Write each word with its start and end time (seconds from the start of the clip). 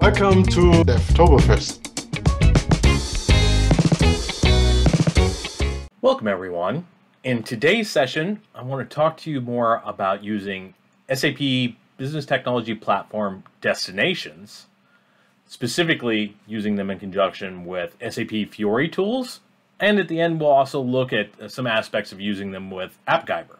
Welcome 0.00 0.44
to 0.44 0.82
Devtoberfest. 0.82 1.78
Welcome, 6.00 6.26
everyone. 6.26 6.86
In 7.22 7.42
today's 7.42 7.90
session, 7.90 8.40
I 8.54 8.62
want 8.62 8.88
to 8.88 8.94
talk 8.94 9.18
to 9.18 9.30
you 9.30 9.42
more 9.42 9.82
about 9.84 10.24
using 10.24 10.72
SAP 11.12 11.38
Business 11.98 12.24
Technology 12.24 12.74
Platform 12.74 13.44
destinations, 13.60 14.68
specifically 15.46 16.34
using 16.46 16.76
them 16.76 16.90
in 16.90 16.98
conjunction 16.98 17.66
with 17.66 17.94
SAP 18.00 18.48
Fiori 18.50 18.88
tools. 18.88 19.40
And 19.78 19.98
at 19.98 20.08
the 20.08 20.18
end, 20.18 20.40
we'll 20.40 20.48
also 20.48 20.80
look 20.80 21.12
at 21.12 21.50
some 21.52 21.66
aspects 21.66 22.10
of 22.10 22.20
using 22.22 22.52
them 22.52 22.70
with 22.70 22.98
AppGyver. 23.06 23.58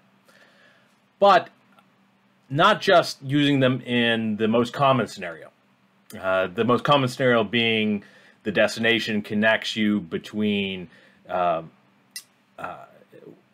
But 1.19 1.51
not 2.49 2.81
just 2.81 3.19
using 3.23 3.61
them 3.61 3.83
in 3.83 4.37
the 4.37 4.49
most 4.49 4.73
common 4.73 5.07
scenario. 5.07 5.50
Uh, 6.19 6.49
the 6.49 6.65
most 6.65 6.85
common 6.85 7.09
scenario 7.09 7.45
being 7.45 8.03
the 8.43 8.51
destination 8.51 9.23
connects 9.23 9.77
you 9.77 10.01
between 10.01 10.89
uh, 11.29 11.63
uh, 12.59 12.85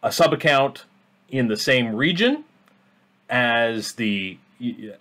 a 0.03 0.13
sub 0.13 0.33
account 0.33 0.85
in 1.29 1.49
the 1.49 1.57
same 1.57 1.95
region 1.95 2.45
as 3.29 3.93
the 3.95 4.39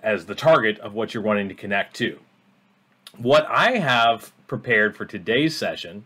as 0.04 0.26
the 0.26 0.36
target 0.36 0.78
of 0.80 0.94
what 0.94 1.14
you're 1.14 1.24
wanting 1.24 1.48
to 1.48 1.56
connect 1.56 1.96
to. 1.96 2.20
What 3.18 3.46
I 3.50 3.78
have 3.78 4.34
prepared 4.48 4.98
for 4.98 5.06
today's 5.06 5.56
session 5.56 6.04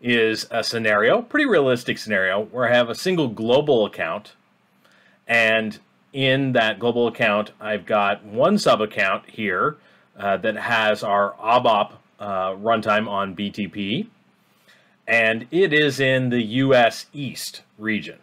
is 0.00 0.46
a 0.50 0.64
scenario, 0.64 1.22
pretty 1.22 1.46
realistic 1.46 1.98
scenario, 1.98 2.46
where 2.46 2.68
I 2.68 2.74
have 2.74 2.88
a 2.88 2.94
single 2.96 3.28
global 3.28 3.86
account 3.86 4.32
and 5.28 5.78
in 6.12 6.52
that 6.52 6.78
global 6.78 7.06
account, 7.06 7.52
I've 7.60 7.84
got 7.84 8.24
one 8.24 8.58
sub 8.58 8.80
account 8.80 9.28
here 9.28 9.76
uh, 10.18 10.36
that 10.38 10.56
has 10.56 11.02
our 11.02 11.34
ABAP 11.34 11.92
uh, 12.18 12.50
runtime 12.54 13.08
on 13.08 13.36
BTP, 13.36 14.08
and 15.06 15.46
it 15.50 15.72
is 15.72 16.00
in 16.00 16.30
the 16.30 16.42
US 16.42 17.06
East 17.12 17.62
region. 17.78 18.18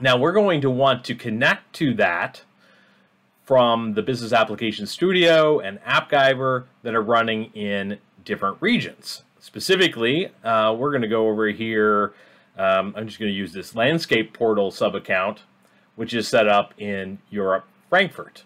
Now 0.00 0.16
we're 0.16 0.32
going 0.32 0.60
to 0.62 0.70
want 0.70 1.04
to 1.04 1.14
connect 1.14 1.72
to 1.74 1.94
that 1.94 2.42
from 3.44 3.94
the 3.94 4.02
Business 4.02 4.32
Application 4.32 4.86
Studio 4.86 5.60
and 5.60 5.80
AppGyver 5.82 6.64
that 6.82 6.94
are 6.94 7.02
running 7.02 7.46
in 7.54 7.98
different 8.24 8.56
regions. 8.60 9.22
Specifically, 9.40 10.30
uh, 10.44 10.74
we're 10.78 10.90
going 10.90 11.02
to 11.02 11.08
go 11.08 11.28
over 11.28 11.48
here. 11.48 12.14
Um, 12.56 12.94
I'm 12.96 13.06
just 13.06 13.18
going 13.18 13.30
to 13.30 13.36
use 13.36 13.52
this 13.52 13.74
landscape 13.74 14.32
portal 14.32 14.70
sub 14.70 14.94
account 14.94 15.40
which 15.96 16.14
is 16.14 16.28
set 16.28 16.48
up 16.48 16.74
in 16.78 17.18
Europe, 17.30 17.64
Frankfurt. 17.88 18.44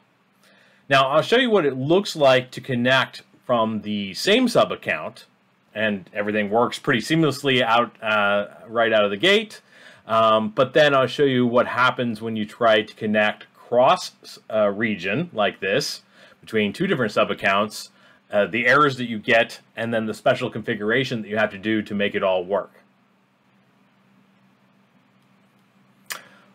Now, 0.88 1.08
I'll 1.08 1.22
show 1.22 1.36
you 1.36 1.50
what 1.50 1.66
it 1.66 1.76
looks 1.76 2.14
like 2.14 2.52
to 2.52 2.60
connect 2.60 3.22
from 3.44 3.82
the 3.82 4.14
same 4.14 4.46
sub 4.46 4.70
account, 4.70 5.26
and 5.74 6.08
everything 6.12 6.48
works 6.48 6.78
pretty 6.78 7.00
seamlessly 7.00 7.60
out 7.60 8.00
uh, 8.02 8.48
right 8.68 8.92
out 8.92 9.04
of 9.04 9.10
the 9.10 9.16
gate. 9.16 9.60
Um, 10.06 10.50
but 10.50 10.72
then 10.74 10.94
I'll 10.94 11.08
show 11.08 11.24
you 11.24 11.46
what 11.46 11.66
happens 11.66 12.22
when 12.22 12.36
you 12.36 12.44
try 12.44 12.82
to 12.82 12.94
connect 12.94 13.52
cross 13.54 14.12
uh, 14.48 14.68
region 14.68 15.30
like 15.32 15.58
this 15.58 16.02
between 16.40 16.72
two 16.72 16.86
different 16.86 17.10
sub 17.10 17.32
accounts, 17.32 17.90
uh, 18.30 18.46
the 18.46 18.68
errors 18.68 18.96
that 18.98 19.06
you 19.06 19.18
get, 19.18 19.60
and 19.74 19.92
then 19.92 20.06
the 20.06 20.14
special 20.14 20.48
configuration 20.48 21.22
that 21.22 21.28
you 21.28 21.36
have 21.36 21.50
to 21.50 21.58
do 21.58 21.82
to 21.82 21.94
make 21.94 22.14
it 22.14 22.22
all 22.22 22.44
work. 22.44 22.70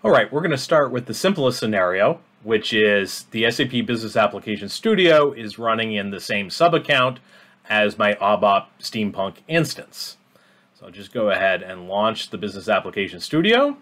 All 0.03 0.11
right, 0.11 0.31
we're 0.31 0.39
going 0.39 0.51
to 0.51 0.57
start 0.57 0.91
with 0.91 1.05
the 1.05 1.13
simplest 1.13 1.59
scenario, 1.59 2.21
which 2.43 2.73
is 2.73 3.25
the 3.31 3.49
SAP 3.49 3.85
Business 3.85 4.15
Application 4.15 4.69
Studio 4.69 5.31
is 5.31 5.59
running 5.59 5.93
in 5.93 6.09
the 6.09 6.19
same 6.19 6.49
sub-account 6.49 7.19
as 7.69 7.97
my 7.97 8.15
ABAP 8.15 8.65
Steampunk 8.79 9.37
instance. 9.47 10.17
So 10.75 10.85
I'll 10.87 10.91
just 10.91 11.13
go 11.13 11.29
ahead 11.29 11.61
and 11.61 11.87
launch 11.87 12.31
the 12.31 12.37
Business 12.37 12.67
Application 12.67 13.19
Studio. 13.19 13.77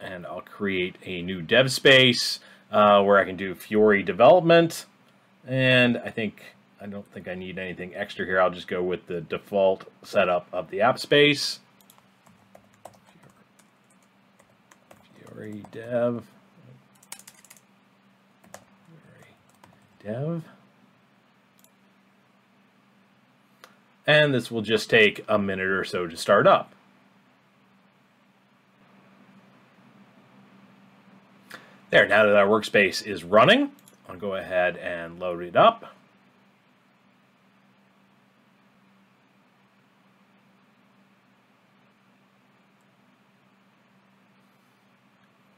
And 0.00 0.26
I'll 0.26 0.40
create 0.40 0.96
a 1.04 1.22
new 1.22 1.42
dev 1.42 1.70
space 1.70 2.40
uh, 2.70 3.02
where 3.02 3.18
I 3.18 3.24
can 3.24 3.36
do 3.36 3.54
Fiori 3.54 4.02
development. 4.02 4.86
And 5.46 5.98
I 5.98 6.10
think 6.10 6.54
I 6.84 6.86
don't 6.86 7.10
think 7.14 7.28
I 7.28 7.34
need 7.34 7.58
anything 7.58 7.94
extra 7.94 8.26
here. 8.26 8.38
I'll 8.38 8.50
just 8.50 8.68
go 8.68 8.82
with 8.82 9.06
the 9.06 9.22
default 9.22 9.90
setup 10.02 10.46
of 10.52 10.68
the 10.68 10.82
app 10.82 10.98
space. 10.98 11.60
Fiori 15.16 15.64
dev. 15.72 16.24
Fiori 18.92 19.34
dev. 20.04 20.44
And 24.06 24.34
this 24.34 24.50
will 24.50 24.60
just 24.60 24.90
take 24.90 25.24
a 25.26 25.38
minute 25.38 25.68
or 25.68 25.84
so 25.84 26.06
to 26.06 26.18
start 26.18 26.46
up. 26.46 26.74
There, 31.88 32.06
now 32.06 32.26
that 32.26 32.36
our 32.36 32.46
workspace 32.46 33.06
is 33.06 33.24
running, 33.24 33.70
I'll 34.06 34.18
go 34.18 34.34
ahead 34.34 34.76
and 34.76 35.18
load 35.18 35.42
it 35.42 35.56
up. 35.56 35.86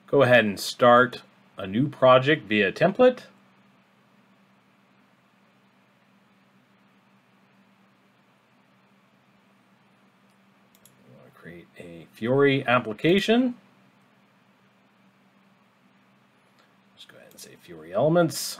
Go 0.07 0.23
ahead 0.23 0.45
and 0.45 0.59
start 0.59 1.23
a 1.59 1.67
new 1.67 1.89
project 1.89 2.49
via 2.49 2.73
template. 2.73 3.23
create 11.35 11.69
a 11.79 12.07
Fiori 12.13 12.67
application. 12.67 13.55
Just 16.97 17.09
go 17.09 17.17
ahead 17.17 17.29
and 17.31 17.41
say 17.41 17.51
Fiori 17.61 17.93
elements. 17.93 18.59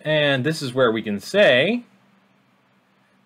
And 0.00 0.44
this 0.44 0.60
is 0.60 0.74
where 0.74 0.90
we 0.90 1.02
can 1.02 1.20
say 1.20 1.84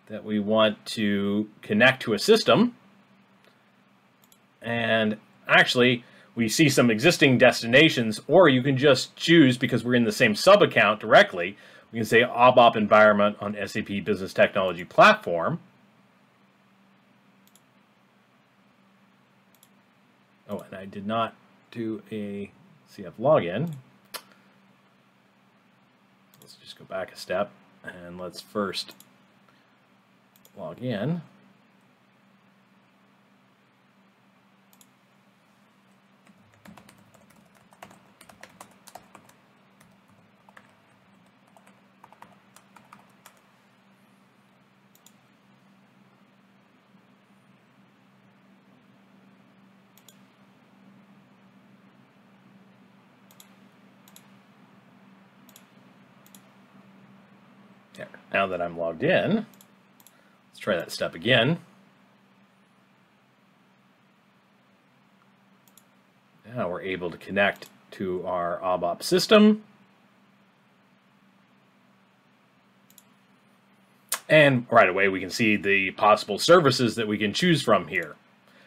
that 0.09 0.25
we 0.25 0.39
want 0.39 0.85
to 0.87 1.49
connect 1.63 2.03
to 2.03 2.13
a 2.13 2.19
system. 2.19 2.75
And 4.63 5.17
actually, 5.49 6.05
we 6.35 6.49
see 6.49 6.69
some 6.69 6.91
existing 6.91 7.39
destinations, 7.39 8.21
or 8.29 8.49
you 8.49 8.63
can 8.63 8.77
just 8.77 9.17
choose, 9.17 9.59
because 9.59 9.85
we're 9.85 9.95
in 9.95 10.05
the 10.05 10.13
same 10.13 10.35
sub-account 10.35 11.01
directly, 11.01 11.57
we 11.93 11.99
can 11.99 12.07
say 12.07 12.23
ABAP 12.23 12.77
environment 12.77 13.37
on 13.41 13.57
SAP 13.67 14.05
Business 14.05 14.33
Technology 14.33 14.85
Platform. 14.85 15.59
Oh, 20.49 20.61
and 20.61 20.75
I 20.75 20.85
did 20.85 21.07
not 21.07 21.35
do 21.71 22.03
a 22.11 22.51
CF 22.93 23.13
login. 23.21 23.73
Let's 26.41 26.55
just 26.55 26.79
go 26.79 26.85
back 26.85 27.13
a 27.13 27.17
step, 27.17 27.51
and 27.85 28.19
let's 28.19 28.41
first 28.41 28.95
log 30.57 30.83
in. 30.83 31.23
Now 58.33 58.47
that 58.47 58.63
I'm 58.63 58.79
logged 58.79 59.03
in, 59.03 59.47
let's 60.49 60.59
try 60.59 60.77
that 60.77 60.93
step 60.93 61.15
again. 61.15 61.59
Now 66.55 66.71
we're 66.71 66.83
able 66.83 67.11
to 67.11 67.19
connect 67.19 67.69
to 67.93 68.27
our 68.27 68.59
ABAP 68.61 69.03
system. 69.03 69.63
And 74.29 74.67
right 74.71 74.89
away 74.89 75.09
we 75.09 75.21
can 75.21 75.31
see 75.31 75.57
the 75.57 75.91
possible 75.93 76.39
services 76.39 76.95
that 76.97 77.09
we 77.09 77.19
can 77.19 77.33
choose 77.33 77.63
from 77.63 77.89
here. 77.89 78.17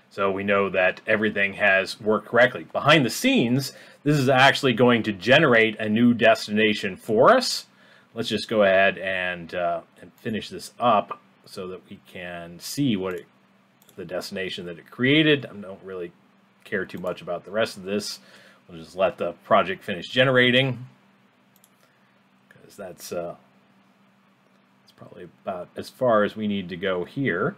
So 0.09 0.29
we 0.29 0.43
know 0.43 0.69
that 0.69 1.01
everything 1.07 1.53
has 1.53 1.99
worked 1.99 2.27
correctly. 2.27 2.65
Behind 2.71 3.05
the 3.05 3.09
scenes, 3.09 3.73
this 4.03 4.17
is 4.17 4.29
actually 4.29 4.73
going 4.73 5.03
to 5.03 5.13
generate 5.13 5.79
a 5.79 5.89
new 5.89 6.13
destination 6.13 6.95
for 6.95 7.35
us 7.35 7.65
let's 8.13 8.29
just 8.29 8.47
go 8.47 8.63
ahead 8.63 8.97
and, 8.97 9.53
uh, 9.53 9.81
and 10.01 10.11
finish 10.13 10.49
this 10.49 10.73
up 10.79 11.19
so 11.45 11.67
that 11.67 11.81
we 11.89 11.99
can 12.07 12.59
see 12.59 12.95
what 12.95 13.13
it 13.13 13.25
the 13.95 14.05
destination 14.05 14.65
that 14.65 14.79
it 14.79 14.89
created. 14.89 15.45
I 15.45 15.53
don't 15.53 15.83
really 15.83 16.11
care 16.63 16.83
too 16.83 16.97
much 16.97 17.21
about 17.21 17.45
the 17.45 17.51
rest 17.51 17.77
of 17.77 17.83
this. 17.83 18.19
We'll 18.67 18.79
just 18.79 18.95
let 18.95 19.17
the 19.17 19.33
project 19.43 19.83
finish 19.83 20.09
generating 20.09 20.87
because 22.47 22.75
that's 22.75 23.11
uh, 23.11 23.35
that's 24.81 24.91
probably 24.95 25.27
about 25.43 25.69
as 25.75 25.89
far 25.89 26.23
as 26.23 26.35
we 26.35 26.47
need 26.47 26.69
to 26.69 26.77
go 26.77 27.03
here. 27.03 27.55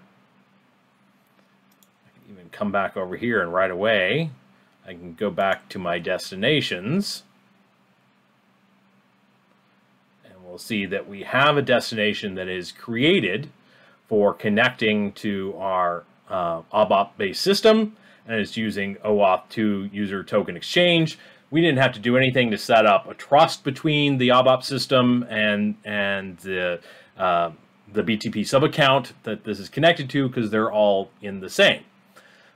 I 2.05 2.09
can 2.25 2.33
even 2.33 2.49
come 2.49 2.71
back 2.71 2.97
over 2.97 3.15
here 3.15 3.41
and 3.41 3.53
right 3.53 3.71
away 3.71 4.31
I 4.87 4.93
can 4.93 5.15
go 5.15 5.31
back 5.31 5.67
to 5.69 5.79
my 5.79 5.97
destinations 5.97 7.23
and 10.23 10.43
we'll 10.55 10.59
see 10.59 10.85
that 10.85 11.05
we 11.05 11.23
have 11.23 11.57
a 11.57 11.61
destination 11.61 12.35
that 12.35 12.47
is 12.47 12.71
created 12.71 13.49
for 14.07 14.33
connecting 14.33 15.11
to 15.11 15.53
our 15.57 16.05
uh, 16.29 16.61
ABAP-based 16.73 17.41
system 17.41 17.97
and 18.25 18.39
it's 18.39 18.55
using 18.55 18.95
OAuth 19.03 19.49
2 19.49 19.89
user 19.91 20.23
token 20.23 20.55
exchange. 20.55 21.19
We 21.51 21.59
didn't 21.59 21.79
have 21.79 21.91
to 21.91 21.99
do 21.99 22.15
anything 22.15 22.51
to 22.51 22.57
set 22.57 22.85
up 22.85 23.05
a 23.05 23.13
trust 23.13 23.65
between 23.65 24.17
the 24.17 24.29
ABAP 24.29 24.63
system 24.63 25.25
and 25.29 25.75
and 25.83 26.37
the 26.37 26.79
uh, 27.17 27.51
the 27.91 28.03
BTP 28.03 28.47
sub 28.47 28.63
account 28.63 29.11
that 29.23 29.43
this 29.43 29.59
is 29.59 29.67
connected 29.67 30.09
to 30.11 30.29
because 30.29 30.51
they're 30.51 30.71
all 30.71 31.09
in 31.21 31.41
the 31.41 31.49
same. 31.49 31.83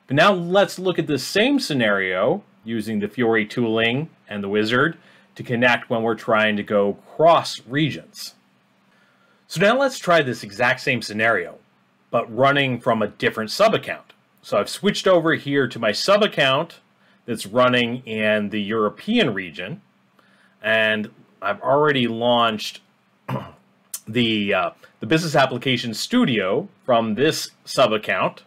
But 0.07 0.16
now 0.16 0.31
let's 0.31 0.80
look 0.80 0.98
at 1.00 1.07
the 1.07 1.19
same 1.19 1.60
scenario 1.60 2.44
using 2.63 3.01
the 3.01 3.10
Fiori 3.10 3.46
tooling 3.46 4.10
and 4.30 4.42
the 4.42 4.48
wizard 4.48 4.98
to 5.39 5.44
connect 5.44 5.89
when 5.89 6.03
we're 6.03 6.15
trying 6.15 6.57
to 6.57 6.63
go 6.63 6.97
cross 7.15 7.62
regions. 7.65 8.36
So 9.47 9.62
now 9.62 9.80
let's 9.80 9.97
try 9.97 10.21
this 10.21 10.44
exact 10.44 10.81
same 10.81 11.01
scenario, 11.01 11.57
but 12.12 12.36
running 12.36 12.77
from 12.77 13.01
a 13.01 13.07
different 13.07 13.50
sub 13.50 13.74
account. 13.74 14.12
So 14.41 14.57
I've 14.57 14.68
switched 14.68 15.07
over 15.07 15.36
here 15.36 15.65
to 15.65 15.80
my 15.80 15.94
sub 15.94 16.24
account 16.24 16.81
that's 17.25 17.45
running 17.45 18.06
in 18.06 18.50
the 18.50 18.62
European 18.62 19.33
region, 19.33 19.81
and 20.62 21.09
I've 21.41 21.62
already 21.62 22.09
launched 22.09 22.81
the 24.09 24.53
uh, 24.53 24.71
the 25.00 25.06
business 25.06 25.38
application 25.38 25.94
studio 25.94 26.68
from 26.83 27.15
this 27.15 27.51
sub 27.63 27.94
account. 27.94 28.44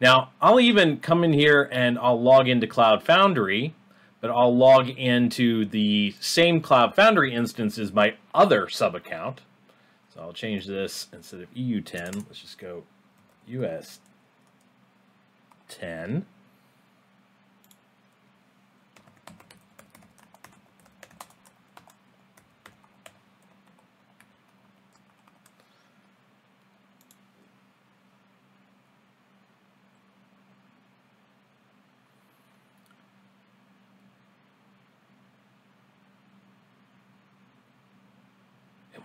Now 0.00 0.30
I'll 0.40 0.58
even 0.58 1.00
come 1.00 1.22
in 1.22 1.34
here 1.34 1.68
and 1.70 1.98
I'll 1.98 2.20
log 2.20 2.48
into 2.48 2.66
Cloud 2.66 3.02
Foundry, 3.02 3.74
but 4.24 4.30
I'll 4.30 4.56
log 4.56 4.88
into 4.88 5.66
the 5.66 6.14
same 6.18 6.62
Cloud 6.62 6.94
Foundry 6.94 7.34
instance 7.34 7.76
as 7.78 7.92
my 7.92 8.14
other 8.34 8.70
sub 8.70 8.94
account. 8.94 9.42
So 10.14 10.22
I'll 10.22 10.32
change 10.32 10.64
this 10.64 11.08
instead 11.12 11.42
of 11.42 11.52
EU10, 11.52 12.24
let's 12.26 12.40
just 12.40 12.56
go 12.56 12.84
US 13.48 13.98
10. 15.68 16.24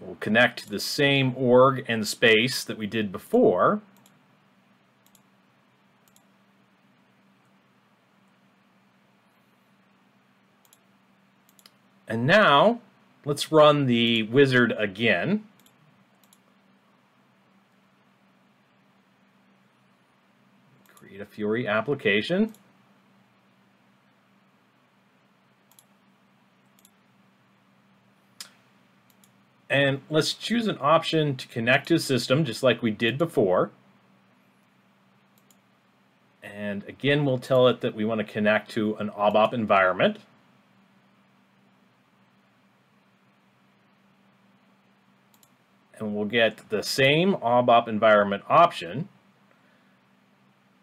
We'll 0.01 0.15
connect 0.19 0.63
to 0.63 0.69
the 0.69 0.79
same 0.79 1.33
org 1.35 1.85
and 1.87 2.07
space 2.07 2.63
that 2.63 2.77
we 2.77 2.87
did 2.87 3.11
before. 3.11 3.81
And 12.07 12.25
now 12.25 12.79
let's 13.23 13.51
run 13.51 13.85
the 13.85 14.23
wizard 14.23 14.73
again. 14.77 15.43
Create 20.95 21.21
a 21.21 21.25
Fiori 21.25 21.67
application. 21.67 22.53
And 29.69 30.01
let's 30.09 30.33
choose 30.33 30.67
an 30.67 30.77
option 30.81 31.35
to 31.35 31.47
connect 31.47 31.89
to 31.89 31.95
a 31.95 31.99
system 31.99 32.43
just 32.43 32.63
like 32.63 32.81
we 32.81 32.89
did 32.89 33.17
before. 33.17 33.69
And 36.41 36.83
again, 36.87 37.23
we'll 37.23 37.37
tell 37.37 37.67
it 37.67 37.81
that 37.81 37.93
we 37.93 38.03
want 38.03 38.19
to 38.19 38.25
connect 38.25 38.71
to 38.71 38.95
an 38.95 39.11
ABAP 39.11 39.53
environment. 39.53 40.17
And 45.99 46.15
we'll 46.15 46.25
get 46.25 46.69
the 46.69 46.81
same 46.81 47.35
ABAP 47.35 47.87
environment 47.87 48.43
option. 48.49 49.09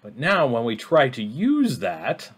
But 0.01 0.17
now 0.17 0.47
when 0.47 0.65
we 0.65 0.77
try 0.77 1.09
to 1.09 1.23
use 1.23 1.81
that, 1.81 2.31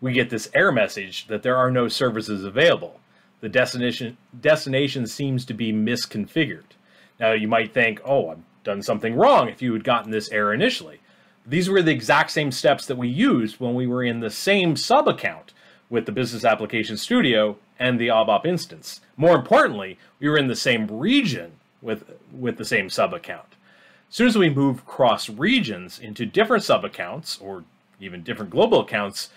we 0.00 0.12
get 0.12 0.30
this 0.30 0.48
error 0.54 0.70
message 0.70 1.26
that 1.26 1.42
there 1.42 1.56
are 1.56 1.72
no 1.72 1.88
services 1.88 2.44
available 2.44 3.00
the 3.40 3.48
destination 3.48 4.16
destination 4.40 5.06
seems 5.06 5.44
to 5.46 5.54
be 5.54 5.72
misconfigured. 5.72 6.74
Now 7.20 7.32
you 7.32 7.48
might 7.48 7.72
think, 7.72 8.00
oh, 8.04 8.30
I've 8.30 8.42
done 8.64 8.82
something 8.82 9.14
wrong 9.14 9.48
if 9.48 9.62
you 9.62 9.72
had 9.72 9.84
gotten 9.84 10.10
this 10.10 10.30
error 10.30 10.54
initially. 10.54 11.00
These 11.46 11.68
were 11.70 11.82
the 11.82 11.92
exact 11.92 12.30
same 12.30 12.52
steps 12.52 12.86
that 12.86 12.98
we 12.98 13.08
used 13.08 13.58
when 13.58 13.74
we 13.74 13.86
were 13.86 14.04
in 14.04 14.20
the 14.20 14.30
same 14.30 14.76
sub 14.76 15.08
account 15.08 15.54
with 15.88 16.04
the 16.04 16.12
Business 16.12 16.44
Application 16.44 16.96
Studio 16.96 17.56
and 17.78 17.98
the 17.98 18.08
ABAP 18.08 18.44
instance. 18.44 19.00
More 19.16 19.34
importantly, 19.34 19.98
we 20.20 20.28
were 20.28 20.36
in 20.36 20.48
the 20.48 20.56
same 20.56 20.86
region 20.86 21.52
with, 21.80 22.04
with 22.32 22.58
the 22.58 22.64
same 22.64 22.90
sub 22.90 23.14
account. 23.14 23.46
As 24.10 24.16
soon 24.16 24.26
as 24.26 24.36
we 24.36 24.50
move 24.50 24.84
cross 24.84 25.28
regions 25.28 25.98
into 25.98 26.26
different 26.26 26.64
sub 26.64 26.84
accounts 26.84 27.38
or 27.40 27.64
even 28.00 28.22
different 28.22 28.50
global 28.50 28.80
accounts, 28.80 29.30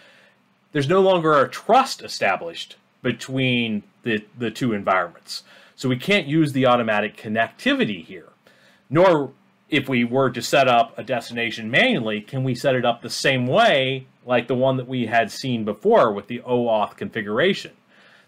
there's 0.72 0.90
no 0.90 1.02
longer 1.02 1.40
a 1.40 1.50
trust 1.50 2.02
established 2.02 2.76
between 3.02 3.84
the, 4.04 4.24
the 4.38 4.52
two 4.52 4.74
environments. 4.74 5.44
So 5.76 5.90
we 5.90 5.98
can't 5.98 6.28
use 6.28 6.54
the 6.54 6.66
automatic 6.66 7.18
connectivity 7.18 8.04
here. 8.06 8.30
Nor 8.90 9.32
if 9.70 9.88
we 9.88 10.04
were 10.04 10.30
to 10.30 10.42
set 10.42 10.68
up 10.68 10.98
a 10.98 11.04
destination 11.04 11.72
manually, 11.72 12.22
can 12.22 12.44
we 12.44 12.54
set 12.54 12.76
it 12.76 12.86
up 12.86 13.02
the 13.02 13.10
same 13.10 13.48
way 13.48 14.06
like 14.26 14.48
the 14.48 14.56
one 14.56 14.78
that 14.78 14.88
we 14.88 15.08
had 15.08 15.32
seen 15.32 15.64
before 15.66 16.12
with 16.12 16.28
the 16.28 16.40
OAuth 16.40 16.96
configuration. 16.96 17.72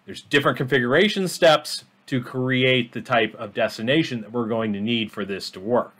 There's 0.06 0.22
different 0.22 0.58
configuration 0.58 1.28
steps 1.28 1.84
to 2.08 2.22
create 2.22 2.92
the 2.92 3.02
type 3.02 3.36
of 3.36 3.54
destination 3.54 4.22
that 4.22 4.32
we're 4.32 4.48
going 4.48 4.74
to 4.74 4.82
need 4.82 5.12
for 5.12 5.24
this 5.24 5.50
to 5.52 5.60
work. 5.60 5.96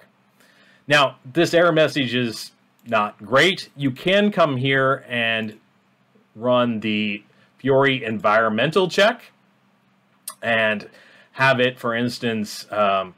Now, 0.88 1.18
this 1.32 1.54
error 1.54 1.72
message 1.72 2.14
is 2.14 2.52
not 2.86 3.18
great. 3.24 3.70
You 3.78 3.92
can 3.92 4.32
come 4.32 4.58
here 4.58 5.06
and 5.08 5.58
run 6.36 6.82
the 6.82 7.24
Fiori 7.58 8.04
environmental 8.04 8.90
check 8.90 9.32
and 10.44 10.88
have 11.32 11.60
it, 11.60 11.80
for 11.80 11.96
instance, 11.96 12.68
um, 12.72 13.16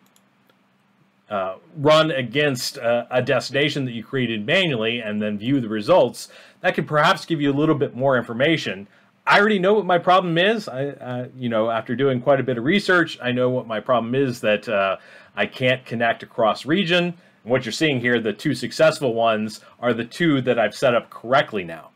uh, 1.30 1.56
run 1.76 2.12
against 2.12 2.78
uh, 2.78 3.06
a 3.10 3.22
destination 3.22 3.84
that 3.86 3.92
you 3.92 4.04
created 4.04 4.46
manually 4.46 5.00
and 5.00 5.22
then 5.22 5.38
view 5.38 5.60
the 5.60 5.68
results, 5.68 6.30
that 6.62 6.76
could 6.76 6.88
perhaps 6.88 7.26
give 7.26 7.42
you 7.42 7.52
a 7.52 7.54
little 7.54 7.76
bit 7.76 7.96
more 7.96 8.16
information. 8.16 8.88
I 9.28 9.40
already 9.40 9.58
know 9.58 9.74
what 9.74 9.88
my 9.88 9.98
problem 9.98 10.38
is. 10.38 10.68
I, 10.68 10.90
uh, 10.90 11.28
you 11.36 11.50
know, 11.50 11.72
after 11.72 11.96
doing 11.96 12.22
quite 12.22 12.40
a 12.40 12.44
bit 12.44 12.60
of 12.60 12.64
research, 12.64 13.18
I 13.22 13.32
know 13.32 13.50
what 13.50 13.66
my 13.66 13.80
problem 13.80 14.14
is 14.14 14.40
that 14.42 14.70
uh, 14.70 14.98
I 15.36 15.48
can't 15.48 15.84
connect 15.84 16.22
across 16.22 16.66
region. 16.66 17.06
And 17.06 17.52
what 17.52 17.66
you're 17.66 17.72
seeing 17.72 18.00
here, 18.00 18.20
the 18.20 18.34
two 18.34 18.54
successful 18.54 19.16
ones, 19.16 19.62
are 19.80 19.96
the 19.96 20.06
two 20.06 20.42
that 20.42 20.60
I've 20.60 20.76
set 20.76 20.94
up 20.94 21.10
correctly 21.10 21.64
now. 21.64 21.90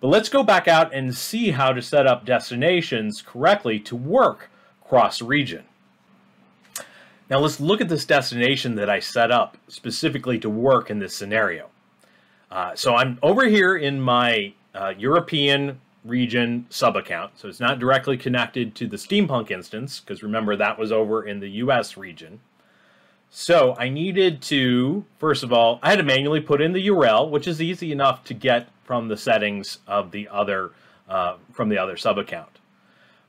But 0.00 0.08
let's 0.08 0.28
go 0.28 0.42
back 0.42 0.68
out 0.68 0.94
and 0.94 1.16
see 1.16 1.52
how 1.52 1.72
to 1.72 1.80
set 1.80 2.06
up 2.06 2.26
destinations 2.26 3.22
correctly 3.22 3.80
to 3.80 3.96
work 3.96 4.50
cross-region. 4.94 5.64
Now 7.28 7.40
let's 7.40 7.58
look 7.58 7.80
at 7.80 7.88
this 7.88 8.04
destination 8.04 8.76
that 8.76 8.88
I 8.88 9.00
set 9.00 9.32
up 9.32 9.56
specifically 9.66 10.38
to 10.38 10.48
work 10.48 10.88
in 10.88 11.00
this 11.00 11.16
scenario. 11.16 11.70
Uh, 12.48 12.76
so 12.76 12.94
I'm 12.94 13.18
over 13.20 13.44
here 13.48 13.76
in 13.76 14.00
my 14.00 14.54
uh, 14.72 14.94
European 14.96 15.80
region 16.04 16.66
sub-account, 16.70 17.32
so 17.40 17.48
it's 17.48 17.58
not 17.58 17.80
directly 17.80 18.16
connected 18.16 18.76
to 18.76 18.86
the 18.86 18.96
Steampunk 18.96 19.50
instance, 19.50 19.98
because 19.98 20.22
remember 20.22 20.54
that 20.54 20.78
was 20.78 20.92
over 20.92 21.26
in 21.26 21.40
the 21.40 21.48
US 21.64 21.96
region. 21.96 22.38
So 23.30 23.74
I 23.76 23.88
needed 23.88 24.42
to, 24.42 25.04
first 25.18 25.42
of 25.42 25.52
all, 25.52 25.80
I 25.82 25.90
had 25.90 25.96
to 25.96 26.04
manually 26.04 26.40
put 26.40 26.60
in 26.60 26.72
the 26.72 26.86
URL, 26.86 27.28
which 27.30 27.48
is 27.48 27.60
easy 27.60 27.90
enough 27.90 28.22
to 28.26 28.34
get 28.34 28.68
from 28.84 29.08
the 29.08 29.16
settings 29.16 29.78
of 29.88 30.12
the 30.12 30.28
other 30.28 30.70
uh, 31.08 31.34
from 31.52 31.68
the 31.68 31.78
other 31.78 31.96
sub 31.96 32.16
account. 32.16 32.60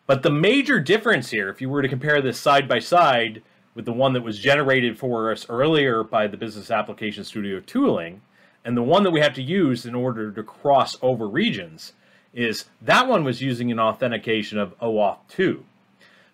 But 0.07 0.21
the 0.21 0.31
major 0.31 0.79
difference 0.79 1.31
here, 1.31 1.49
if 1.49 1.61
you 1.61 1.69
were 1.69 1.81
to 1.81 1.89
compare 1.89 2.21
this 2.21 2.39
side 2.39 2.67
by 2.67 2.79
side 2.79 3.41
with 3.73 3.85
the 3.85 3.93
one 3.93 4.13
that 4.13 4.21
was 4.21 4.39
generated 4.39 4.99
for 4.99 5.31
us 5.31 5.47
earlier 5.49 6.03
by 6.03 6.27
the 6.27 6.37
Business 6.37 6.69
Application 6.69 7.23
Studio 7.23 7.59
tooling, 7.59 8.21
and 8.63 8.77
the 8.77 8.83
one 8.83 9.03
that 9.03 9.11
we 9.11 9.19
have 9.19 9.33
to 9.33 9.41
use 9.41 9.85
in 9.85 9.95
order 9.95 10.31
to 10.31 10.43
cross 10.43 10.97
over 11.01 11.27
regions 11.27 11.93
is 12.33 12.65
that 12.81 13.07
one 13.07 13.23
was 13.23 13.41
using 13.41 13.71
an 13.71 13.79
authentication 13.79 14.59
of 14.59 14.77
OAuth 14.79 15.17
2. 15.29 15.63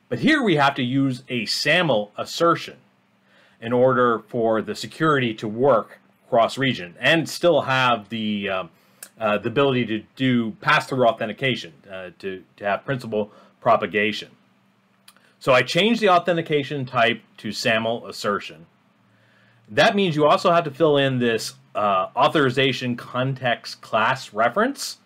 But 0.09 0.19
here 0.19 0.43
we 0.43 0.57
have 0.57 0.75
to 0.75 0.83
use 0.83 1.23
a 1.29 1.45
SAML 1.45 2.11
assertion 2.17 2.77
in 3.61 3.71
order 3.71 4.19
for 4.27 4.61
the 4.61 4.75
security 4.75 5.33
to 5.35 5.47
work 5.47 5.99
cross 6.29 6.57
region 6.57 6.95
and 6.99 7.29
still 7.29 7.61
have 7.61 8.09
the 8.09 8.49
uh, 8.49 8.63
uh, 9.19 9.37
the 9.37 9.49
ability 9.49 9.85
to 9.85 9.99
do 10.15 10.51
pass-through 10.61 11.05
authentication 11.05 11.71
uh, 11.91 12.09
to, 12.17 12.43
to 12.57 12.65
have 12.65 12.83
principal 12.83 13.31
propagation. 13.61 14.29
So 15.39 15.53
I 15.53 15.61
changed 15.61 16.01
the 16.01 16.09
authentication 16.09 16.85
type 16.85 17.21
to 17.37 17.51
SAML 17.51 18.05
assertion. 18.07 18.65
That 19.69 19.95
means 19.95 20.15
you 20.15 20.25
also 20.25 20.51
have 20.51 20.65
to 20.65 20.71
fill 20.71 20.97
in 20.97 21.19
this 21.19 21.53
uh, 21.73 22.07
authorization 22.15 22.97
context 22.97 23.81
class 23.81 24.33
reference. 24.33 24.97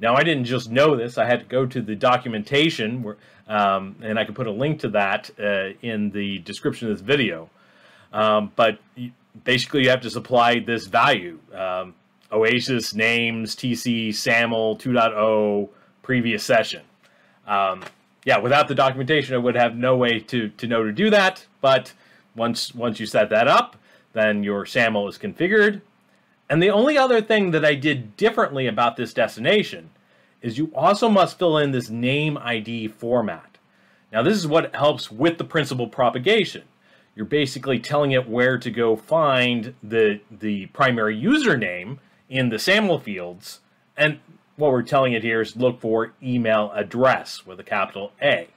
Now 0.00 0.14
I 0.14 0.22
didn't 0.22 0.44
just 0.44 0.70
know 0.70 0.96
this, 0.96 1.18
I 1.18 1.26
had 1.26 1.40
to 1.40 1.46
go 1.46 1.66
to 1.66 1.82
the 1.82 1.94
documentation 1.94 3.02
where 3.02 3.16
um, 3.48 3.96
and 4.02 4.18
I 4.18 4.24
can 4.24 4.34
put 4.34 4.46
a 4.46 4.52
link 4.52 4.80
to 4.80 4.88
that 4.90 5.30
uh, 5.38 5.76
in 5.82 6.10
the 6.10 6.38
description 6.38 6.90
of 6.90 6.98
this 6.98 7.06
video. 7.06 7.48
Um, 8.12 8.52
but 8.56 8.78
basically, 9.44 9.84
you 9.84 9.90
have 9.90 10.00
to 10.00 10.10
supply 10.10 10.58
this 10.58 10.86
value 10.86 11.38
um, 11.54 11.94
Oasis 12.32 12.94
names 12.94 13.54
TC 13.54 14.14
SAML 14.14 14.78
2.0 14.78 15.68
previous 16.02 16.42
session. 16.42 16.82
Um, 17.46 17.84
yeah, 18.26 18.38
without 18.38 18.66
the 18.66 18.74
documentation, 18.74 19.36
I 19.36 19.38
would 19.38 19.54
have 19.54 19.76
no 19.76 19.96
way 19.96 20.18
to, 20.18 20.48
to 20.48 20.66
know 20.66 20.82
to 20.82 20.92
do 20.92 21.08
that. 21.10 21.46
But 21.60 21.92
once 22.34 22.74
once 22.74 23.00
you 23.00 23.06
set 23.06 23.30
that 23.30 23.48
up, 23.48 23.76
then 24.12 24.42
your 24.42 24.66
SAML 24.66 25.08
is 25.08 25.16
configured. 25.16 25.80
And 26.50 26.60
the 26.60 26.70
only 26.70 26.98
other 26.98 27.22
thing 27.22 27.52
that 27.52 27.64
I 27.64 27.76
did 27.76 28.16
differently 28.16 28.66
about 28.66 28.96
this 28.96 29.14
destination 29.14 29.90
is 30.42 30.58
you 30.58 30.72
also 30.74 31.08
must 31.08 31.38
fill 31.38 31.56
in 31.56 31.70
this 31.70 31.88
name 31.88 32.36
ID 32.38 32.88
format. 32.88 33.58
Now 34.12 34.22
this 34.22 34.36
is 34.36 34.46
what 34.46 34.74
helps 34.74 35.10
with 35.10 35.38
the 35.38 35.44
principal 35.44 35.86
propagation. 35.86 36.64
You're 37.14 37.26
basically 37.26 37.78
telling 37.78 38.10
it 38.10 38.28
where 38.28 38.58
to 38.58 38.70
go 38.70 38.96
find 38.96 39.74
the, 39.82 40.20
the 40.30 40.66
primary 40.66 41.18
username 41.18 41.98
in 42.28 42.48
the 42.48 42.58
SAML 42.58 42.98
fields. 42.98 43.60
And 43.96 44.18
what 44.56 44.72
we're 44.72 44.82
telling 44.82 45.12
it 45.12 45.22
here 45.22 45.40
is 45.40 45.56
look 45.56 45.80
for 45.80 46.12
email 46.22 46.72
address 46.74 47.46
with 47.46 47.60
a 47.60 47.64
capital 47.64 48.12
A. 48.22 48.48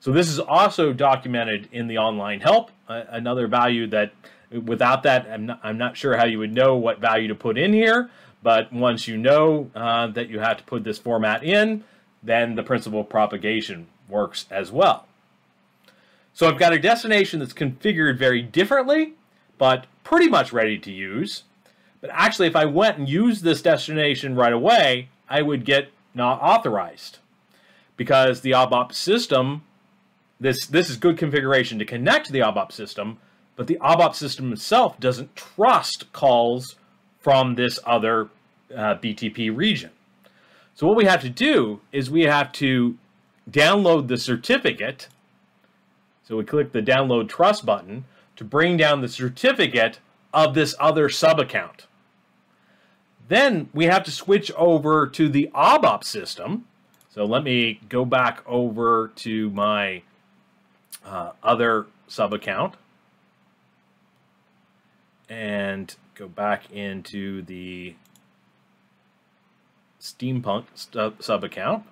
So 0.00 0.12
this 0.12 0.28
is 0.28 0.38
also 0.38 0.92
documented 0.92 1.68
in 1.72 1.86
the 1.88 1.98
online 1.98 2.40
help, 2.40 2.70
uh, 2.88 3.04
another 3.08 3.46
value 3.46 3.86
that 3.88 4.12
without 4.50 5.02
that, 5.04 5.26
I'm 5.26 5.46
not, 5.46 5.60
I'm 5.62 5.78
not 5.78 5.96
sure 5.96 6.16
how 6.16 6.24
you 6.24 6.38
would 6.38 6.52
know 6.52 6.76
what 6.76 7.00
value 7.00 7.28
to 7.28 7.34
put 7.34 7.58
in 7.58 7.72
here, 7.72 8.10
but 8.42 8.72
once 8.72 9.08
you 9.08 9.16
know 9.16 9.70
uh, 9.74 10.08
that 10.08 10.28
you 10.28 10.40
have 10.40 10.58
to 10.58 10.64
put 10.64 10.84
this 10.84 10.98
format 10.98 11.42
in, 11.42 11.84
then 12.22 12.54
the 12.54 12.62
principal 12.62 13.04
propagation 13.04 13.86
works 14.08 14.46
as 14.50 14.70
well. 14.70 15.06
So 16.34 16.48
I've 16.48 16.58
got 16.58 16.72
a 16.72 16.78
destination 16.78 17.40
that's 17.40 17.52
configured 17.52 18.18
very 18.18 18.42
differently, 18.42 19.14
but 19.56 19.86
pretty 20.02 20.28
much 20.28 20.52
ready 20.52 20.78
to 20.78 20.90
use. 20.90 21.44
But 22.00 22.10
actually, 22.12 22.48
if 22.48 22.56
I 22.56 22.66
went 22.66 22.98
and 22.98 23.08
used 23.08 23.42
this 23.42 23.62
destination 23.62 24.34
right 24.34 24.52
away, 24.52 25.08
I 25.28 25.42
would 25.42 25.64
get 25.64 25.90
not 26.14 26.40
authorized 26.40 27.18
because 27.96 28.40
the 28.40 28.52
ABAP 28.52 28.92
system, 28.92 29.62
this, 30.40 30.66
this 30.66 30.90
is 30.90 30.96
good 30.96 31.18
configuration 31.18 31.78
to 31.78 31.84
connect 31.84 32.26
to 32.26 32.32
the 32.32 32.40
ABAP 32.40 32.72
system, 32.72 33.18
but 33.56 33.66
the 33.66 33.78
ABAP 33.80 34.14
system 34.14 34.52
itself 34.52 34.98
doesn't 34.98 35.34
trust 35.36 36.12
calls 36.12 36.76
from 37.20 37.54
this 37.54 37.78
other 37.86 38.28
uh, 38.74 38.96
BTP 38.96 39.54
region. 39.54 39.90
So 40.74 40.86
what 40.86 40.96
we 40.96 41.04
have 41.04 41.22
to 41.22 41.30
do 41.30 41.80
is 41.92 42.10
we 42.10 42.22
have 42.22 42.52
to 42.52 42.98
download 43.50 44.08
the 44.08 44.16
certificate. 44.16 45.08
So 46.26 46.36
we 46.36 46.44
click 46.44 46.72
the 46.72 46.82
download 46.82 47.28
trust 47.28 47.64
button 47.64 48.04
to 48.36 48.44
bring 48.44 48.76
down 48.76 49.00
the 49.00 49.08
certificate 49.08 50.00
of 50.32 50.54
this 50.54 50.74
other 50.80 51.08
sub 51.08 51.38
account. 51.38 51.86
Then 53.28 53.68
we 53.72 53.86
have 53.86 54.04
to 54.04 54.10
switch 54.10 54.52
over 54.52 55.06
to 55.06 55.28
the 55.28 55.50
ABAP 55.54 56.04
system. 56.04 56.66
So 57.10 57.24
let 57.24 57.42
me 57.42 57.80
go 57.88 58.04
back 58.04 58.42
over 58.46 59.12
to 59.16 59.50
my 59.50 60.02
uh, 61.04 61.32
other 61.42 61.86
sub 62.08 62.34
account 62.34 62.74
and 65.28 65.94
go 66.14 66.28
back 66.28 66.70
into 66.70 67.42
the 67.42 67.94
steampunk 70.00 70.64
sub 71.20 71.44
account. 71.44 71.84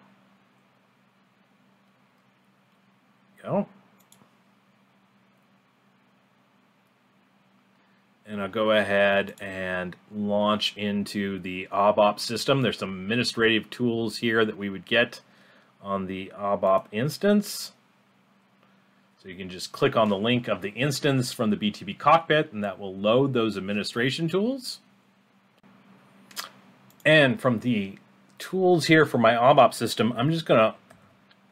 Go. 3.43 3.67
And 8.33 8.41
I'll 8.41 8.49
go 8.49 8.71
ahead 8.71 9.35
and 9.43 9.95
launch 10.11 10.75
into 10.79 11.39
the 11.39 11.69
ABAP 11.71 12.19
system. 12.19 12.63
There's 12.63 12.79
some 12.79 13.03
administrative 13.03 13.69
tools 13.69 14.17
here 14.17 14.43
that 14.47 14.57
we 14.57 14.71
would 14.71 14.87
get 14.87 15.21
on 15.83 16.07
the 16.07 16.33
ABAP 16.35 16.87
instance. 16.93 17.73
So 19.23 19.29
you 19.29 19.35
can 19.35 19.51
just 19.51 19.73
click 19.73 19.97
on 19.97 20.09
the 20.09 20.17
link 20.17 20.49
of 20.49 20.63
the 20.63 20.71
instance 20.71 21.31
from 21.31 21.51
the 21.51 21.59
BTP 21.59 21.99
cockpit 21.99 22.55
and 22.55 22.65
that 22.65 22.79
will 22.79 22.97
load 22.97 23.35
those 23.35 23.59
administration 23.59 24.31
tools. 24.31 24.81
And 27.05 27.39
from 27.39 27.59
the 27.59 27.99
tools 28.39 28.87
here 28.87 29.05
for 29.05 29.19
my 29.19 29.35
ABAP 29.35 29.75
system, 29.75 30.11
I'm 30.17 30.31
just 30.31 30.47
going 30.47 30.59
to 30.59 30.75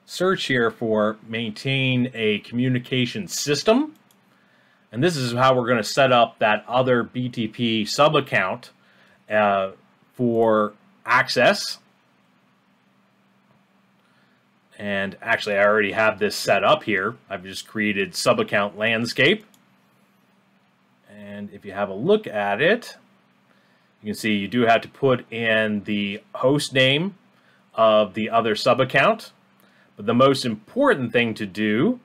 search 0.07 0.47
here 0.47 0.71
for 0.71 1.19
maintain 1.29 2.11
a 2.15 2.39
communication 2.39 3.29
system. 3.29 3.97
And 4.93 5.03
this 5.03 5.17
is 5.17 5.33
how 5.33 5.55
we're 5.55 5.67
going 5.67 5.79
to 5.79 5.85
set 5.85 6.13
up 6.13 6.39
that 6.41 6.65
other 6.67 7.05
BTP 7.05 7.89
sub 7.89 8.17
account 8.17 8.71
uh, 9.31 9.73
for 10.15 10.73
access 11.07 11.79
and 14.81 15.15
actually, 15.21 15.57
I 15.57 15.67
already 15.67 15.93
have 15.93 16.19
this 16.19 16.35
set 16.35 16.65
up 16.65 16.85
here. 16.85 17.15
I've 17.29 17.45
just 17.45 17.69
created 17.69 18.17
sub-account 18.17 18.79
landscape. 18.79 19.45
And 21.15 21.51
if 21.53 21.67
you 21.67 21.73
have 21.73 21.91
a 21.91 21.95
look 21.95 22.27
at 22.27 22.63
it, 22.63 22.97
you 24.01 24.07
can 24.07 24.15
see 24.15 24.33
you 24.33 24.49
do 24.49 24.63
have 24.63 24.81
to 24.81 24.89
put 24.89 25.31
in 25.31 25.85
the 25.85 26.23
host 26.35 26.73
name 26.73 27.15
of 27.75 28.15
the 28.15 28.31
other 28.31 28.57
sub-account. 28.57 29.33
But 29.99 30.07
the 30.07 30.15
most 30.15 30.47
important 30.47 31.13
thing 31.13 31.35
to 31.35 31.45
do 31.45 32.01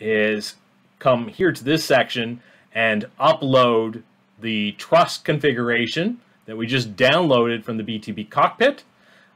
is 0.00 0.56
come 0.98 1.28
here 1.28 1.52
to 1.52 1.64
this 1.64 1.84
section 1.84 2.40
and 2.72 3.06
upload 3.20 4.02
the 4.40 4.72
trust 4.72 5.24
configuration 5.24 6.20
that 6.46 6.56
we 6.56 6.66
just 6.66 6.96
downloaded 6.96 7.64
from 7.64 7.76
the 7.76 7.84
BTP 7.84 8.28
cockpit 8.30 8.84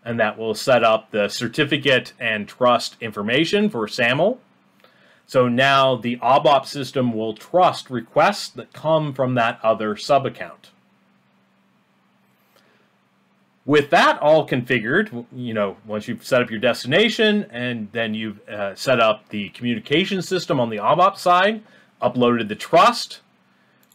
and 0.04 0.18
that 0.18 0.36
will 0.36 0.54
set 0.54 0.82
up 0.82 1.10
the 1.10 1.28
certificate 1.28 2.12
and 2.18 2.48
trust 2.48 2.96
information 3.00 3.70
for 3.70 3.86
SAML. 3.86 4.38
So 5.26 5.48
now 5.48 5.96
the 5.96 6.16
ABAP 6.16 6.66
system 6.66 7.12
will 7.12 7.34
trust 7.34 7.88
requests 7.88 8.48
that 8.50 8.72
come 8.72 9.14
from 9.14 9.34
that 9.34 9.60
other 9.62 9.96
sub-account. 9.96 10.71
With 13.64 13.90
that 13.90 14.18
all 14.20 14.46
configured, 14.46 15.26
you 15.32 15.54
know, 15.54 15.76
once 15.86 16.08
you've 16.08 16.26
set 16.26 16.42
up 16.42 16.50
your 16.50 16.58
destination 16.58 17.46
and 17.50 17.90
then 17.92 18.12
you've 18.12 18.46
uh, 18.48 18.74
set 18.74 18.98
up 18.98 19.28
the 19.28 19.50
communication 19.50 20.20
system 20.20 20.58
on 20.58 20.68
the 20.68 20.78
ABAP 20.78 21.16
side, 21.16 21.62
uploaded 22.02 22.48
the 22.48 22.56
trust, 22.56 23.20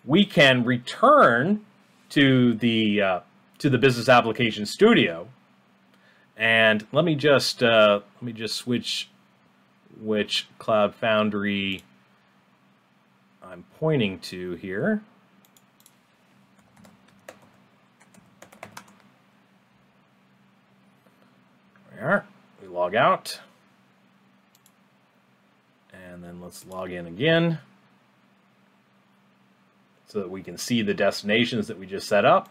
we 0.05 0.23
can 0.23 0.63
return 0.63 1.65
to 2.11 2.53
the 2.55 3.01
uh, 3.01 3.19
to 3.57 3.69
the 3.69 3.77
Business 3.77 4.07
Application 4.07 4.65
Studio 4.65 5.27
and 6.37 6.85
let 6.91 7.03
me 7.03 7.15
just 7.15 7.63
uh, 7.63 7.99
let 8.15 8.21
me 8.21 8.31
just 8.31 8.55
switch 8.55 9.09
which 9.99 10.47
Cloud 10.59 10.93
Foundry 10.95 11.83
I'm 13.43 13.65
pointing 13.79 14.19
to 14.19 14.53
here. 14.55 15.01
There 21.97 22.11
we. 22.11 22.23
We 22.61 22.67
log 22.67 22.93
out. 22.93 23.39
And 25.91 26.23
then 26.23 26.39
let's 26.41 26.65
log 26.67 26.91
in 26.91 27.07
again 27.07 27.57
so 30.07 30.19
that 30.19 30.29
we 30.29 30.43
can 30.43 30.57
see 30.59 30.83
the 30.83 30.93
destinations 30.93 31.67
that 31.67 31.79
we 31.79 31.87
just 31.87 32.07
set 32.07 32.23
up. 32.23 32.49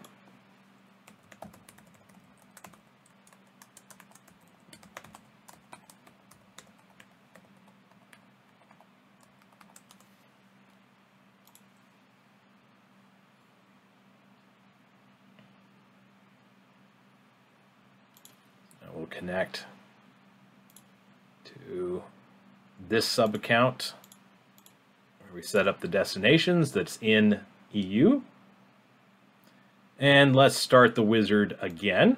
We'll 19.07 19.19
connect 19.19 19.65
to 21.45 22.03
this 22.89 23.05
sub 23.05 23.35
account 23.35 23.93
where 25.19 25.35
we 25.35 25.41
set 25.41 25.67
up 25.67 25.81
the 25.81 25.87
destinations 25.87 26.71
that's 26.71 26.97
in 27.01 27.41
EU. 27.71 28.21
And 29.99 30.35
let's 30.35 30.55
start 30.55 30.95
the 30.95 31.03
wizard 31.03 31.57
again. 31.59 32.17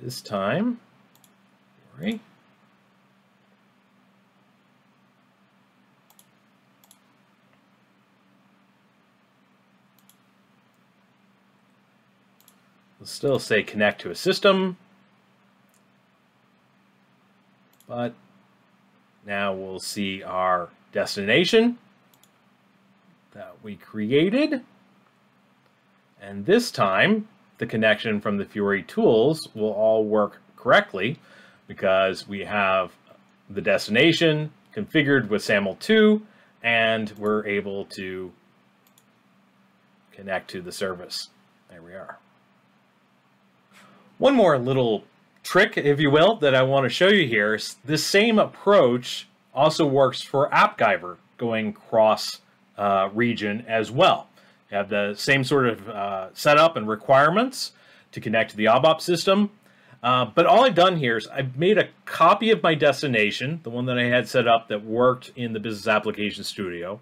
This 0.00 0.20
time, 0.20 0.80
sorry. 1.96 2.20
We'll 13.04 13.10
still 13.10 13.38
say 13.38 13.62
connect 13.62 14.00
to 14.00 14.10
a 14.10 14.14
system, 14.14 14.78
but 17.86 18.14
now 19.26 19.52
we'll 19.52 19.78
see 19.78 20.22
our 20.22 20.70
destination 20.90 21.76
that 23.34 23.56
we 23.62 23.76
created. 23.76 24.62
And 26.18 26.46
this 26.46 26.70
time, 26.70 27.28
the 27.58 27.66
connection 27.66 28.22
from 28.22 28.38
the 28.38 28.46
Fiori 28.46 28.82
tools 28.82 29.50
will 29.54 29.72
all 29.72 30.06
work 30.06 30.40
correctly 30.56 31.18
because 31.68 32.26
we 32.26 32.42
have 32.44 32.90
the 33.50 33.60
destination 33.60 34.50
configured 34.74 35.28
with 35.28 35.42
SAML2 35.42 36.22
and 36.62 37.12
we're 37.18 37.44
able 37.44 37.84
to 37.84 38.32
connect 40.10 40.48
to 40.52 40.62
the 40.62 40.72
service. 40.72 41.28
There 41.68 41.82
we 41.82 41.92
are. 41.92 42.18
One 44.18 44.36
more 44.36 44.56
little 44.58 45.04
trick, 45.42 45.76
if 45.76 45.98
you 45.98 46.08
will, 46.08 46.36
that 46.36 46.54
I 46.54 46.62
want 46.62 46.84
to 46.84 46.88
show 46.88 47.08
you 47.08 47.26
here 47.26 47.54
is 47.54 47.76
this 47.84 48.06
same 48.06 48.38
approach 48.38 49.26
also 49.52 49.84
works 49.84 50.22
for 50.22 50.48
AppGyver 50.50 51.16
going 51.36 51.72
cross 51.72 52.40
uh, 52.78 53.08
region 53.12 53.64
as 53.66 53.90
well. 53.90 54.28
You 54.70 54.76
have 54.76 54.88
the 54.88 55.14
same 55.16 55.42
sort 55.42 55.66
of 55.66 55.88
uh, 55.88 56.28
setup 56.32 56.76
and 56.76 56.88
requirements 56.88 57.72
to 58.12 58.20
connect 58.20 58.52
to 58.52 58.56
the 58.56 58.66
ABAP 58.66 59.00
system. 59.00 59.50
Uh, 60.00 60.26
but 60.26 60.46
all 60.46 60.64
I've 60.64 60.76
done 60.76 60.96
here 60.96 61.16
is 61.16 61.26
I've 61.28 61.56
made 61.56 61.78
a 61.78 61.88
copy 62.04 62.52
of 62.52 62.62
my 62.62 62.76
destination, 62.76 63.60
the 63.64 63.70
one 63.70 63.86
that 63.86 63.98
I 63.98 64.04
had 64.04 64.28
set 64.28 64.46
up 64.46 64.68
that 64.68 64.84
worked 64.84 65.32
in 65.34 65.52
the 65.52 65.60
Business 65.60 65.88
Application 65.88 66.44
Studio. 66.44 67.00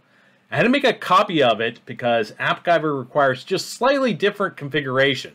I 0.50 0.56
had 0.56 0.62
to 0.62 0.68
make 0.70 0.84
a 0.84 0.94
copy 0.94 1.42
of 1.42 1.60
it 1.60 1.80
because 1.84 2.32
AppGyver 2.32 2.98
requires 2.98 3.44
just 3.44 3.70
slightly 3.70 4.14
different 4.14 4.56
configuration. 4.56 5.34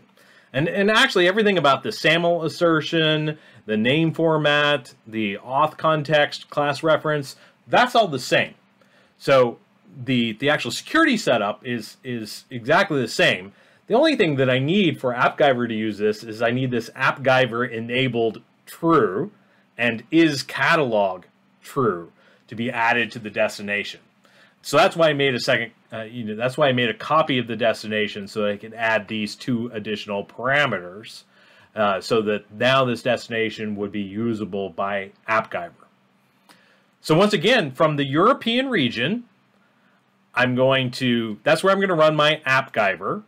And, 0.54 0.68
and 0.70 0.90
actually 0.90 1.28
everything 1.28 1.58
about 1.58 1.84
the 1.84 1.92
SAML 1.92 2.44
assertion, 2.44 3.38
the 3.66 3.78
name 3.78 4.14
format, 4.14 4.94
the 5.06 5.38
auth 5.38 5.78
context, 5.78 6.50
class 6.50 6.84
reference, 6.84 7.36
that's 7.68 7.96
all 7.96 8.08
the 8.08 8.20
same. 8.20 8.54
So 9.18 9.60
the, 10.06 10.34
the 10.34 10.50
actual 10.50 10.72
security 10.72 11.18
setup 11.18 11.66
is, 11.66 11.98
is 12.04 12.46
exactly 12.50 13.02
the 13.02 13.08
same. 13.08 13.52
The 13.88 13.94
only 13.94 14.16
thing 14.16 14.36
that 14.36 14.50
I 14.50 14.60
need 14.60 15.00
for 15.00 15.14
AppGyver 15.14 15.68
to 15.68 15.74
use 15.74 15.98
this 15.98 16.24
is 16.24 16.42
I 16.42 16.52
need 16.52 16.72
this 16.72 16.90
AppGyver 16.92 17.70
enabled 17.70 18.42
true 18.66 19.32
and 19.78 20.04
is 20.12 20.44
catalog 20.44 21.26
true 21.62 22.12
to 22.48 22.56
be 22.56 22.72
added 22.72 23.12
to 23.12 23.20
the 23.20 23.30
destination. 23.30 24.00
So 24.62 24.78
that's 24.78 24.96
why 24.96 25.10
I 25.10 25.14
made 25.14 25.34
a 25.34 25.40
second, 25.40 25.72
uh, 25.94 26.02
you 26.02 26.24
know, 26.24 26.36
that's 26.36 26.58
why 26.58 26.68
I 26.68 26.74
made 26.74 26.90
a 26.90 26.94
copy 26.94 27.38
of 27.38 27.48
the 27.48 27.56
destination 27.56 28.28
so 28.28 28.42
that 28.42 28.50
I 28.52 28.58
can 28.58 28.74
add 28.74 29.08
these 29.08 29.36
two 29.36 29.72
additional 29.74 30.26
parameters 30.26 31.24
uh, 31.76 32.02
so 32.02 32.22
that 32.24 32.52
now 32.52 32.84
this 32.84 33.02
destination 33.02 33.76
would 33.76 33.92
be 33.92 34.02
usable 34.02 34.70
by 34.70 35.12
AppGyver. 35.30 35.72
So 37.02 37.16
once 37.16 37.34
again, 37.34 37.72
from 37.72 37.96
the 37.96 38.06
European 38.06 38.70
region, 38.70 39.26
I'm 40.34 40.56
going 40.56 40.92
to, 40.92 41.40
that's 41.44 41.64
where 41.64 41.72
I'm 41.72 41.80
going 41.80 41.90
to 41.90 41.96
run 41.96 42.16
my 42.16 42.42
AppGyver 42.46 43.24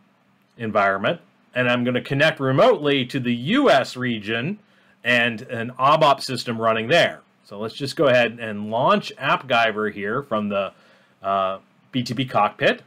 environment, 0.58 1.20
and 1.54 1.70
I'm 1.70 1.84
going 1.84 1.94
to 1.94 2.02
connect 2.02 2.40
remotely 2.40 3.06
to 3.06 3.20
the 3.20 3.34
US 3.34 3.96
region 3.96 4.58
and 5.02 5.42
an 5.42 5.72
ABAP 5.78 6.20
system 6.20 6.60
running 6.60 6.88
there. 6.88 7.20
So 7.44 7.58
let's 7.58 7.74
just 7.74 7.96
go 7.96 8.06
ahead 8.06 8.38
and 8.40 8.70
launch 8.70 9.12
AppGyver 9.16 9.92
here 9.92 10.22
from 10.22 10.48
the 10.48 10.72
uh, 11.22 11.58
BTP 11.92 12.28
cockpit. 12.28 12.82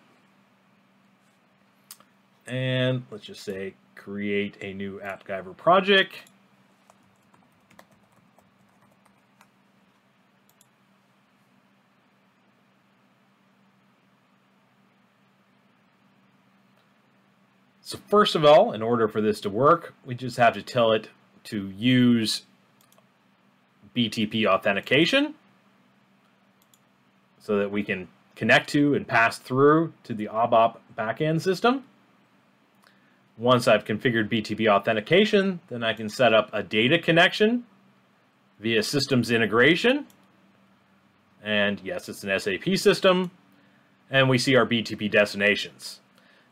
And 2.47 3.05
let's 3.09 3.25
just 3.25 3.43
say 3.43 3.73
create 3.95 4.57
a 4.61 4.73
new 4.73 4.99
AppGyver 4.99 5.55
project. 5.55 6.15
So 17.81 17.99
first 18.07 18.35
of 18.35 18.43
all, 18.43 18.71
in 18.71 18.81
order 18.81 19.07
for 19.07 19.21
this 19.21 19.39
to 19.41 19.49
work, 19.49 19.93
we 20.03 20.15
just 20.15 20.37
have 20.37 20.55
to 20.55 20.63
tell 20.63 20.91
it 20.93 21.09
to 21.45 21.69
use 21.69 22.43
BTP 23.95 24.45
authentication 24.45 25.35
so 27.39 27.59
that 27.59 27.69
we 27.69 27.83
can 27.83 28.07
connect 28.35 28.69
to 28.69 28.95
and 28.95 29.07
pass 29.07 29.37
through 29.37 29.93
to 30.03 30.13
the 30.13 30.27
ABAP 30.27 30.77
backend 30.97 31.41
system. 31.41 31.83
Once 33.37 33.67
I've 33.67 33.83
configured 33.83 34.29
BTP 34.29 34.67
authentication, 34.67 35.59
then 35.67 35.83
I 35.83 35.93
can 35.93 36.09
set 36.09 36.33
up 36.33 36.49
a 36.53 36.61
data 36.61 36.99
connection 36.99 37.65
via 38.59 38.83
systems 38.83 39.31
integration. 39.31 40.05
And 41.43 41.81
yes, 41.83 42.07
it's 42.09 42.23
an 42.23 42.39
SAP 42.39 42.77
system. 42.77 43.31
And 44.09 44.29
we 44.29 44.37
see 44.37 44.55
our 44.55 44.65
BTP 44.65 45.09
destinations. 45.09 45.99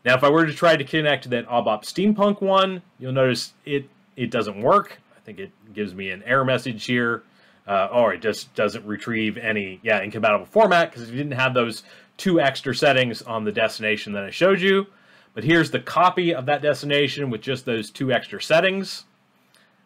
Now, 0.04 0.16
if 0.16 0.24
I 0.24 0.30
were 0.30 0.44
to 0.44 0.52
try 0.52 0.76
to 0.76 0.82
connect 0.82 1.24
to 1.24 1.28
that 1.30 1.46
ABAP 1.46 1.84
Steampunk 1.84 2.40
one, 2.40 2.82
you'll 2.98 3.12
notice 3.12 3.52
it, 3.64 3.88
it 4.16 4.32
doesn't 4.32 4.60
work. 4.60 4.98
I 5.16 5.20
think 5.20 5.38
it 5.38 5.52
gives 5.72 5.94
me 5.94 6.10
an 6.10 6.24
error 6.24 6.44
message 6.44 6.84
here 6.84 7.22
uh, 7.66 7.88
or 7.92 8.12
it 8.14 8.20
just 8.20 8.54
doesn't 8.54 8.84
retrieve 8.84 9.36
any 9.36 9.80
yeah 9.82 10.00
incompatible 10.00 10.46
format 10.46 10.90
because 10.90 11.10
you 11.10 11.16
didn't 11.16 11.32
have 11.32 11.54
those 11.54 11.82
two 12.16 12.40
extra 12.40 12.74
settings 12.74 13.22
on 13.22 13.44
the 13.44 13.52
destination 13.52 14.12
that 14.12 14.24
I 14.24 14.30
showed 14.30 14.60
you. 14.60 14.86
But 15.34 15.44
here's 15.44 15.70
the 15.70 15.80
copy 15.80 16.34
of 16.34 16.46
that 16.46 16.62
destination 16.62 17.30
with 17.30 17.40
just 17.40 17.64
those 17.64 17.90
two 17.90 18.12
extra 18.12 18.42
settings. 18.42 19.04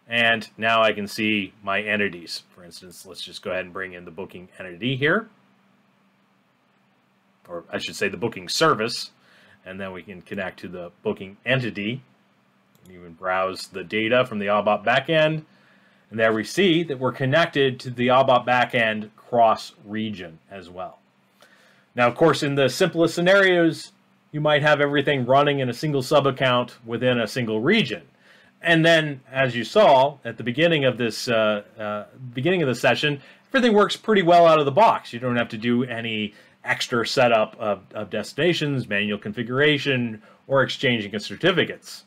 And 0.08 0.48
now 0.56 0.82
I 0.82 0.92
can 0.92 1.06
see 1.06 1.52
my 1.62 1.80
entities. 1.80 2.42
For 2.54 2.64
instance, 2.64 3.06
let's 3.06 3.22
just 3.22 3.42
go 3.42 3.50
ahead 3.50 3.64
and 3.64 3.72
bring 3.72 3.92
in 3.92 4.04
the 4.04 4.10
booking 4.10 4.48
entity 4.58 4.96
here. 4.96 5.28
Or 7.48 7.64
I 7.72 7.78
should 7.78 7.96
say 7.96 8.08
the 8.08 8.16
booking 8.16 8.48
service. 8.48 9.10
And 9.64 9.80
then 9.80 9.92
we 9.92 10.02
can 10.02 10.22
connect 10.22 10.60
to 10.60 10.68
the 10.68 10.90
booking 11.02 11.36
entity. 11.44 12.02
And 12.84 12.94
even 12.94 13.12
browse 13.12 13.68
the 13.68 13.84
data 13.84 14.24
from 14.26 14.38
the 14.38 14.46
ABAP 14.46 14.84
backend 14.84 15.44
and 16.10 16.18
there 16.18 16.32
we 16.32 16.44
see 16.44 16.82
that 16.84 16.98
we're 16.98 17.12
connected 17.12 17.80
to 17.80 17.90
the 17.90 18.08
ABAP 18.08 18.46
backend 18.46 19.10
cross 19.16 19.72
region 19.84 20.38
as 20.50 20.70
well. 20.70 20.98
Now, 21.94 22.06
of 22.06 22.14
course, 22.14 22.42
in 22.42 22.54
the 22.54 22.68
simplest 22.68 23.14
scenarios, 23.14 23.92
you 24.32 24.40
might 24.40 24.62
have 24.62 24.80
everything 24.80 25.24
running 25.26 25.60
in 25.60 25.68
a 25.68 25.74
single 25.74 26.02
sub 26.02 26.26
account 26.26 26.76
within 26.84 27.20
a 27.20 27.26
single 27.26 27.60
region. 27.60 28.02
And 28.62 28.84
then, 28.84 29.20
as 29.30 29.54
you 29.54 29.64
saw 29.64 30.18
at 30.24 30.36
the 30.36 30.42
beginning 30.42 30.84
of 30.84 30.98
this 30.98 31.28
uh, 31.28 31.62
uh, 31.78 32.04
beginning 32.34 32.62
of 32.62 32.68
the 32.68 32.74
session, 32.74 33.20
everything 33.48 33.74
works 33.74 33.96
pretty 33.96 34.22
well 34.22 34.46
out 34.46 34.58
of 34.58 34.64
the 34.64 34.72
box. 34.72 35.12
You 35.12 35.20
don't 35.20 35.36
have 35.36 35.48
to 35.50 35.58
do 35.58 35.84
any 35.84 36.34
extra 36.64 37.06
setup 37.06 37.56
of, 37.58 37.82
of 37.94 38.10
destinations, 38.10 38.88
manual 38.88 39.18
configuration, 39.18 40.20
or 40.48 40.62
exchanging 40.62 41.14
of 41.14 41.22
certificates. 41.22 42.04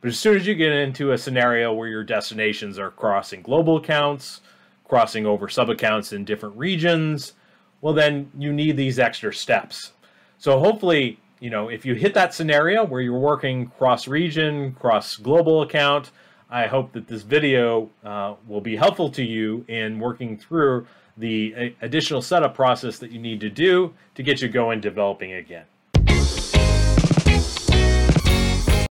But 0.00 0.08
as 0.08 0.18
soon 0.18 0.36
as 0.36 0.46
you 0.46 0.54
get 0.54 0.72
into 0.72 1.12
a 1.12 1.18
scenario 1.18 1.72
where 1.72 1.88
your 1.88 2.04
destinations 2.04 2.78
are 2.78 2.90
crossing 2.90 3.42
global 3.42 3.76
accounts, 3.76 4.40
crossing 4.84 5.26
over 5.26 5.48
sub 5.48 5.70
accounts 5.70 6.12
in 6.12 6.24
different 6.24 6.56
regions, 6.56 7.32
well, 7.80 7.94
then 7.94 8.30
you 8.36 8.52
need 8.52 8.76
these 8.76 8.98
extra 8.98 9.32
steps. 9.32 9.92
So 10.38 10.58
hopefully, 10.58 11.18
you 11.40 11.50
know, 11.50 11.68
if 11.68 11.84
you 11.84 11.94
hit 11.94 12.14
that 12.14 12.34
scenario 12.34 12.84
where 12.84 13.00
you're 13.00 13.18
working 13.18 13.68
cross 13.78 14.06
region, 14.06 14.72
cross 14.72 15.16
global 15.16 15.62
account, 15.62 16.10
I 16.48 16.66
hope 16.66 16.92
that 16.92 17.08
this 17.08 17.22
video 17.22 17.90
uh, 18.04 18.34
will 18.46 18.60
be 18.60 18.76
helpful 18.76 19.10
to 19.10 19.24
you 19.24 19.64
in 19.68 19.98
working 19.98 20.38
through 20.38 20.86
the 21.16 21.54
uh, 21.56 21.84
additional 21.84 22.22
setup 22.22 22.54
process 22.54 22.98
that 22.98 23.10
you 23.10 23.18
need 23.18 23.40
to 23.40 23.50
do 23.50 23.94
to 24.14 24.22
get 24.22 24.40
you 24.40 24.48
going 24.48 24.80
developing 24.80 25.32
again. 25.32 25.64